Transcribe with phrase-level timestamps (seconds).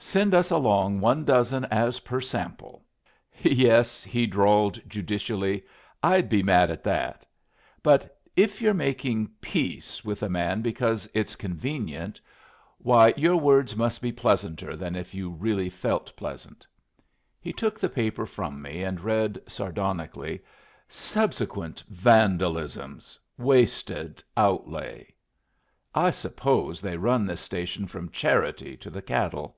[0.00, 2.84] 'Send us along one dozen as per sample.'
[3.34, 3.58] Honey's quaint!
[3.58, 5.64] Yes," he drawled judicially,
[6.04, 7.26] "I'd be mad at that.
[7.82, 12.20] But if you're making peace with a man because it's convenient
[12.78, 16.64] why, your words must be pleasanter than if you really felt pleasant."
[17.40, 20.40] He took the paper from me, and read, sardonically:
[20.88, 23.18] "'Subsequent vandalisms...
[23.36, 25.12] wasted outlay.'
[25.92, 29.56] I suppose they run this station from charity to the cattle.